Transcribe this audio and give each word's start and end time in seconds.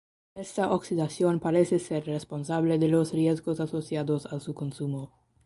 Esta 0.33 0.71
oxidación 0.71 1.39
parece 1.39 1.77
ser 1.77 2.07
responsable 2.07 2.79
de 2.79 2.87
los 2.87 3.11
riesgos 3.13 3.59
asociados 3.59 4.25
a 4.25 4.39
su 4.39 4.55
consumo. 4.55 5.11